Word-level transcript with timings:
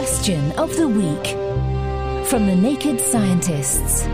Question 0.00 0.52
of 0.52 0.74
the 0.78 0.88
Week 0.88 1.26
from 2.26 2.46
the 2.46 2.56
Naked 2.56 2.98
Scientists. 2.98 4.06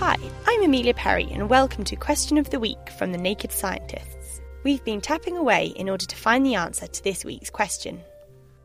Hi, 0.00 0.16
I'm 0.48 0.64
Amelia 0.64 0.94
Perry, 0.94 1.28
and 1.30 1.48
welcome 1.48 1.84
to 1.84 1.94
Question 1.94 2.38
of 2.38 2.50
the 2.50 2.58
Week 2.58 2.90
from 2.98 3.12
the 3.12 3.18
Naked 3.18 3.52
Scientists. 3.52 4.40
We've 4.64 4.82
been 4.82 5.00
tapping 5.00 5.36
away 5.36 5.66
in 5.76 5.88
order 5.88 6.06
to 6.06 6.16
find 6.16 6.44
the 6.44 6.56
answer 6.56 6.88
to 6.88 7.04
this 7.04 7.24
week's 7.24 7.50
question. 7.50 8.00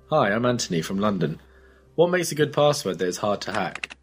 Hi, 0.09 0.31
I'm 0.31 0.43
Anthony 0.43 0.81
from 0.81 0.97
London. 0.97 1.39
What 1.93 2.09
makes 2.09 2.31
a 2.31 2.35
good 2.35 2.53
password 2.53 2.97
that 2.97 3.07
is 3.07 3.17
hard 3.17 3.39
to 3.41 3.51
hack? 3.51 3.95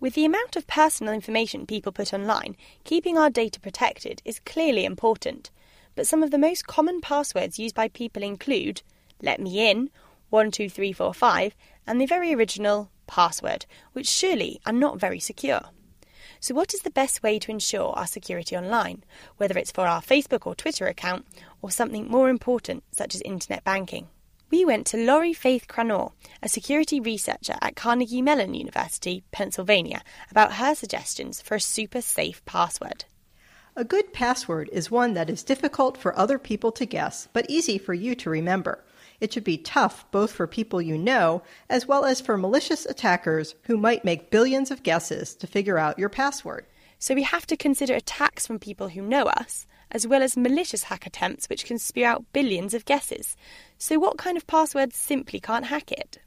With 0.00 0.12
the 0.12 0.26
amount 0.26 0.56
of 0.56 0.66
personal 0.66 1.14
information 1.14 1.64
people 1.64 1.92
put 1.92 2.12
online, 2.12 2.58
keeping 2.84 3.16
our 3.16 3.30
data 3.30 3.58
protected 3.58 4.20
is 4.26 4.38
clearly 4.38 4.84
important. 4.84 5.50
But 5.94 6.06
some 6.06 6.22
of 6.22 6.30
the 6.30 6.38
most 6.38 6.66
common 6.66 7.00
passwords 7.00 7.58
used 7.58 7.74
by 7.74 7.88
people 7.88 8.22
include 8.22 8.82
let 9.22 9.40
me 9.40 9.70
in, 9.70 9.90
12345, 10.30 11.54
and 11.86 12.00
the 12.00 12.06
very 12.06 12.34
original 12.34 12.90
password, 13.06 13.66
which 13.92 14.08
surely 14.08 14.60
are 14.66 14.72
not 14.72 14.98
very 14.98 15.20
secure. 15.20 15.62
So, 16.40 16.54
what 16.54 16.74
is 16.74 16.80
the 16.80 16.90
best 16.90 17.22
way 17.22 17.38
to 17.38 17.52
ensure 17.52 17.90
our 17.90 18.06
security 18.06 18.56
online, 18.56 19.04
whether 19.36 19.56
it's 19.56 19.70
for 19.70 19.86
our 19.86 20.02
Facebook 20.02 20.44
or 20.44 20.56
Twitter 20.56 20.86
account, 20.86 21.24
or 21.60 21.70
something 21.70 22.08
more 22.08 22.28
important, 22.28 22.82
such 22.90 23.14
as 23.14 23.20
internet 23.20 23.62
banking? 23.62 24.08
We 24.50 24.64
went 24.64 24.86
to 24.88 24.96
Lorrie 24.96 25.32
Faith 25.32 25.66
Cranor, 25.68 26.12
a 26.42 26.48
security 26.48 27.00
researcher 27.00 27.56
at 27.62 27.76
Carnegie 27.76 28.22
Mellon 28.22 28.54
University, 28.54 29.22
Pennsylvania, 29.30 30.02
about 30.30 30.54
her 30.54 30.74
suggestions 30.74 31.40
for 31.40 31.54
a 31.54 31.60
super 31.60 32.00
safe 32.00 32.44
password. 32.44 33.04
A 33.74 33.84
good 33.84 34.12
password 34.12 34.68
is 34.70 34.90
one 34.90 35.14
that 35.14 35.30
is 35.30 35.42
difficult 35.42 35.96
for 35.96 36.14
other 36.14 36.38
people 36.38 36.72
to 36.72 36.84
guess, 36.84 37.28
but 37.32 37.48
easy 37.48 37.78
for 37.78 37.94
you 37.94 38.14
to 38.16 38.28
remember. 38.28 38.84
It 39.18 39.32
should 39.32 39.44
be 39.44 39.56
tough 39.56 40.04
both 40.10 40.30
for 40.30 40.46
people 40.46 40.82
you 40.82 40.98
know 40.98 41.42
as 41.70 41.86
well 41.86 42.04
as 42.04 42.20
for 42.20 42.36
malicious 42.36 42.84
attackers 42.84 43.54
who 43.62 43.78
might 43.78 44.04
make 44.04 44.30
billions 44.30 44.70
of 44.70 44.82
guesses 44.82 45.34
to 45.36 45.46
figure 45.46 45.78
out 45.78 45.98
your 45.98 46.10
password. 46.10 46.66
So 46.98 47.14
we 47.14 47.22
have 47.22 47.46
to 47.46 47.56
consider 47.56 47.94
attacks 47.94 48.46
from 48.46 48.58
people 48.58 48.88
who 48.88 49.00
know 49.00 49.22
us, 49.22 49.66
as 49.90 50.06
well 50.06 50.22
as 50.22 50.36
malicious 50.36 50.82
hack 50.82 51.06
attempts 51.06 51.48
which 51.48 51.64
can 51.64 51.78
spew 51.78 52.04
out 52.04 52.30
billions 52.34 52.74
of 52.74 52.84
guesses. 52.84 53.36
So, 53.78 53.98
what 53.98 54.18
kind 54.18 54.36
of 54.36 54.46
password 54.46 54.92
simply 54.92 55.40
can't 55.40 55.64
hack 55.64 55.90
it? 55.90 56.18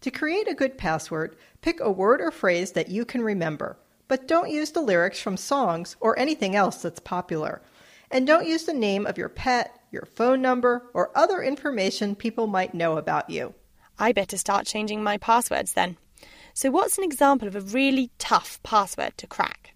To 0.00 0.10
create 0.10 0.50
a 0.50 0.54
good 0.54 0.76
password, 0.76 1.36
pick 1.62 1.78
a 1.78 1.90
word 1.90 2.20
or 2.20 2.32
phrase 2.32 2.72
that 2.72 2.88
you 2.88 3.04
can 3.04 3.22
remember, 3.22 3.78
but 4.14 4.28
don't 4.28 4.48
use 4.48 4.70
the 4.70 4.80
lyrics 4.80 5.20
from 5.20 5.36
songs 5.36 5.96
or 5.98 6.16
anything 6.16 6.54
else 6.54 6.80
that's 6.80 7.00
popular. 7.00 7.60
And 8.12 8.28
don't 8.28 8.46
use 8.46 8.62
the 8.62 8.72
name 8.72 9.06
of 9.06 9.18
your 9.18 9.28
pet, 9.28 9.76
your 9.90 10.06
phone 10.06 10.40
number, 10.40 10.88
or 10.94 11.10
other 11.18 11.42
information 11.42 12.14
people 12.14 12.46
might 12.46 12.74
know 12.74 12.96
about 12.96 13.28
you. 13.28 13.54
I 13.98 14.12
better 14.12 14.36
start 14.36 14.66
changing 14.66 15.02
my 15.02 15.18
passwords 15.18 15.72
then. 15.72 15.96
So, 16.52 16.70
what's 16.70 16.96
an 16.96 17.02
example 17.02 17.48
of 17.48 17.56
a 17.56 17.60
really 17.60 18.12
tough 18.20 18.62
password 18.62 19.18
to 19.18 19.26
crack? 19.26 19.74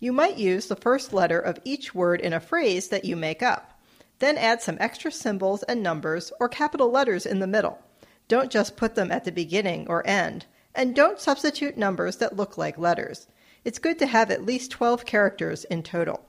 You 0.00 0.10
might 0.10 0.38
use 0.38 0.68
the 0.68 0.74
first 0.74 1.12
letter 1.12 1.38
of 1.38 1.58
each 1.62 1.94
word 1.94 2.22
in 2.22 2.32
a 2.32 2.40
phrase 2.40 2.88
that 2.88 3.04
you 3.04 3.14
make 3.14 3.42
up. 3.42 3.78
Then 4.20 4.38
add 4.38 4.62
some 4.62 4.78
extra 4.80 5.12
symbols 5.12 5.64
and 5.64 5.82
numbers 5.82 6.32
or 6.40 6.48
capital 6.48 6.90
letters 6.90 7.26
in 7.26 7.40
the 7.40 7.46
middle. 7.46 7.78
Don't 8.26 8.50
just 8.50 8.78
put 8.78 8.94
them 8.94 9.12
at 9.12 9.24
the 9.24 9.32
beginning 9.32 9.86
or 9.86 10.06
end. 10.06 10.46
And 10.74 10.96
don't 10.96 11.20
substitute 11.20 11.76
numbers 11.76 12.16
that 12.16 12.38
look 12.38 12.56
like 12.56 12.78
letters. 12.78 13.26
It's 13.66 13.80
good 13.80 13.98
to 13.98 14.06
have 14.06 14.30
at 14.30 14.46
least 14.46 14.70
12 14.70 15.04
characters 15.04 15.64
in 15.64 15.82
total. 15.82 16.24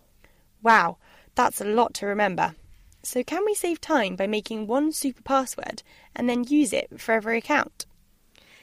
Wow, 0.63 0.97
that's 1.35 1.61
a 1.61 1.65
lot 1.65 1.93
to 1.93 2.07
remember. 2.07 2.55
So, 3.03 3.23
can 3.23 3.45
we 3.45 3.53
save 3.53 3.79
time 3.79 4.15
by 4.15 4.25
making 4.25 4.65
one 4.65 4.91
super 4.91 5.21
password 5.21 5.83
and 6.15 6.27
then 6.27 6.45
use 6.45 6.73
it 6.73 6.99
for 6.99 7.11
every 7.11 7.37
account? 7.37 7.85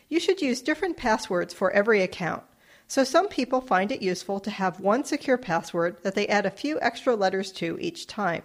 You 0.09 0.19
should 0.19 0.43
use 0.43 0.61
different 0.61 0.97
passwords 0.97 1.55
for 1.55 1.71
every 1.71 2.03
account. 2.03 2.43
So, 2.89 3.05
some 3.05 3.29
people 3.29 3.61
find 3.61 3.93
it 3.93 4.03
useful 4.03 4.41
to 4.41 4.51
have 4.51 4.81
one 4.81 5.05
secure 5.05 5.39
password 5.39 6.03
that 6.03 6.17
they 6.17 6.27
add 6.27 6.45
a 6.45 6.51
few 6.51 6.81
extra 6.81 7.15
letters 7.15 7.53
to 7.53 7.79
each 7.81 8.09
time. 8.09 8.43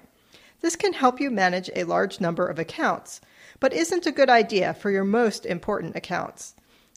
This 0.62 0.76
can 0.76 0.94
help 0.94 1.20
you 1.20 1.32
manage 1.32 1.72
a 1.76 1.86
large 1.86 2.22
number 2.22 2.46
of 2.46 2.60
accounts, 2.60 3.20
but 3.60 3.74
isn't 3.74 4.06
a 4.06 4.12
good 4.12 4.30
idea 4.30 4.76
for 4.76 4.92
your 4.92 5.06
most 5.06 5.48
important 5.48 5.96
accounts. 5.96 6.54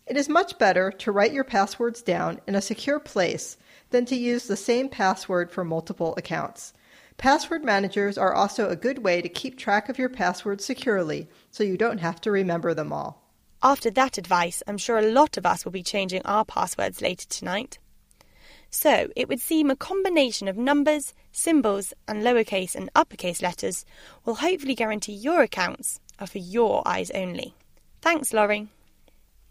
It 0.07 0.17
is 0.17 0.29
much 0.29 0.59
better 0.59 0.91
to 0.91 1.13
write 1.13 1.33
your 1.33 1.45
passwords 1.45 2.03
down 2.03 2.41
in 2.47 2.55
a 2.55 2.61
secure 2.61 2.99
place 2.99 3.57
than 3.91 4.05
to 4.07 4.17
use 4.17 4.47
the 4.47 4.57
same 4.57 4.89
password 4.89 5.51
for 5.51 5.65
multiple 5.65 6.15
accounts. 6.17 6.73
Password 7.19 7.65
managers 7.65 8.19
are 8.19 8.35
also 8.35 8.69
a 8.69 8.77
good 8.77 8.99
way 8.99 9.23
to 9.23 9.29
keep 9.29 9.57
track 9.57 9.89
of 9.89 9.99
your 9.99 10.09
passwords 10.09 10.65
securely 10.65 11.29
so 11.51 11.63
you 11.63 11.77
don't 11.77 11.99
have 11.99 12.21
to 12.23 12.31
remember 12.31 12.75
them 12.75 12.93
all. 12.93 13.23
After 13.63 13.91
that 13.91 14.19
advice, 14.19 14.63
I'm 14.67 14.79
sure 14.79 14.99
a 14.99 15.13
lot 15.13 15.37
of 15.37 15.47
us 15.47 15.65
will 15.65 15.73
be 15.73 15.85
changing 15.85 16.23
our 16.25 16.45
passwords 16.45 17.01
later 17.01 17.27
tonight. 17.29 17.79
So, 18.71 19.09
it 19.15 19.29
would 19.29 19.41
seem 19.41 19.71
a 19.71 19.77
combination 19.77 20.49
of 20.49 20.57
numbers, 20.57 21.15
symbols, 21.31 21.93
and 22.09 22.23
lowercase 22.23 22.75
and 22.75 22.91
uppercase 22.95 23.41
letters 23.41 23.85
will 24.25 24.37
hopefully 24.37 24.75
guarantee 24.75 25.13
your 25.13 25.43
accounts 25.43 26.01
are 26.19 26.27
for 26.27 26.39
your 26.39 26.83
eyes 26.89 27.11
only. 27.13 27.55
Thanks, 28.01 28.33
Lorrie. 28.33 28.69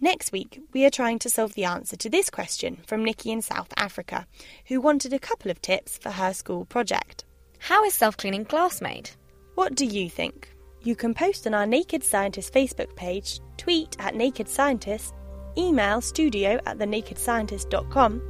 Next 0.03 0.31
week, 0.31 0.59
we 0.73 0.83
are 0.83 0.89
trying 0.89 1.19
to 1.19 1.29
solve 1.29 1.53
the 1.53 1.65
answer 1.65 1.95
to 1.95 2.09
this 2.09 2.31
question 2.31 2.77
from 2.87 3.05
Nikki 3.05 3.29
in 3.29 3.43
South 3.43 3.71
Africa, 3.77 4.25
who 4.65 4.81
wanted 4.81 5.13
a 5.13 5.19
couple 5.19 5.51
of 5.51 5.61
tips 5.61 5.99
for 5.99 6.09
her 6.09 6.33
school 6.33 6.65
project. 6.65 7.23
How 7.59 7.85
is 7.85 7.93
self 7.93 8.17
cleaning 8.17 8.45
glass 8.45 8.81
made? 8.81 9.11
What 9.53 9.75
do 9.75 9.85
you 9.85 10.09
think? 10.09 10.49
You 10.81 10.95
can 10.95 11.13
post 11.13 11.45
on 11.45 11.53
our 11.53 11.67
Naked 11.67 12.03
Scientist 12.03 12.51
Facebook 12.51 12.95
page, 12.95 13.41
tweet 13.57 13.95
at 13.99 14.15
Naked 14.15 14.49
Scientist, 14.49 15.13
email 15.55 16.01
studio 16.01 16.59
at 16.65 16.79
thenakedscientist.com, 16.79 18.21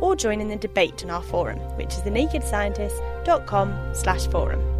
or 0.00 0.16
join 0.16 0.40
in 0.40 0.48
the 0.48 0.56
debate 0.56 1.04
on 1.04 1.10
our 1.10 1.22
forum, 1.22 1.60
which 1.76 1.92
is 1.94 2.00
thenakedscientist.com 2.00 3.94
slash 3.94 4.26
forum. 4.26 4.79